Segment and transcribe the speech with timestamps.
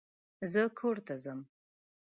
[0.51, 1.39] زه کور ته ځم.